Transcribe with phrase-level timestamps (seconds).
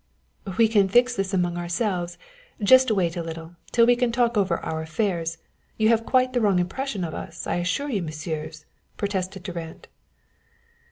[0.57, 2.17] "We can fix this among ourselves
[2.63, 5.37] just wait a little, till we can talk over our affairs.
[5.77, 8.65] You have quite the wrong impression of us, I assure you, Messieurs,"
[8.97, 9.89] protested Durand.